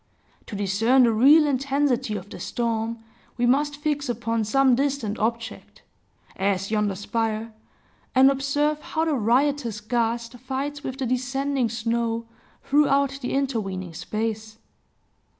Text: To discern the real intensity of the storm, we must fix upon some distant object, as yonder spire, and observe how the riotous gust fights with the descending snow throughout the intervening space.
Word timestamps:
To 0.47 0.55
discern 0.55 1.03
the 1.03 1.11
real 1.13 1.45
intensity 1.45 2.15
of 2.15 2.27
the 2.27 2.39
storm, 2.39 3.03
we 3.37 3.45
must 3.45 3.75
fix 3.75 4.09
upon 4.09 4.43
some 4.45 4.73
distant 4.73 5.19
object, 5.19 5.83
as 6.35 6.71
yonder 6.71 6.95
spire, 6.95 7.53
and 8.15 8.31
observe 8.31 8.81
how 8.81 9.05
the 9.05 9.13
riotous 9.13 9.79
gust 9.79 10.39
fights 10.39 10.83
with 10.83 10.97
the 10.97 11.05
descending 11.05 11.69
snow 11.69 12.25
throughout 12.63 13.19
the 13.21 13.33
intervening 13.33 13.93
space. 13.93 14.57